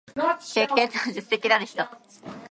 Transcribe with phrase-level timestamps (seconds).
[0.55, 1.83] 経験と実績のある人